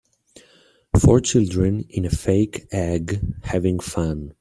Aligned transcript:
Four 0.99 1.21
children 1.21 1.85
in 1.87 2.05
a 2.05 2.09
fake 2.09 2.65
egg 2.71 3.19
having 3.43 3.77
fun. 3.79 4.29